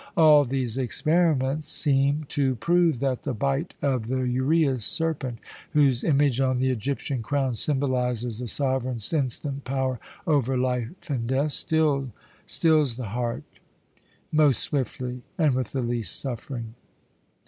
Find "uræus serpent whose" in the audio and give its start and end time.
4.15-6.03